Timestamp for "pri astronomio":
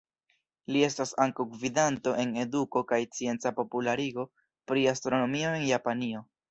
4.73-5.59